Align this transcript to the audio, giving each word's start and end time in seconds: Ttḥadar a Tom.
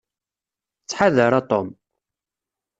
Ttḥadar 0.83 1.31
a 1.39 1.41
Tom. 1.49 1.69